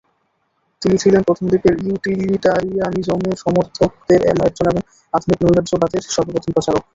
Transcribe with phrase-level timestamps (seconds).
[0.81, 4.81] তিনি ছিলেন প্রথমদিকের ইউটিলিটারিয়ানিজম সমর্থকদের একজন এবং
[5.13, 6.83] আধুনিক নৈরাজ্যবাদের সর্বপ্রথম প্রচারক।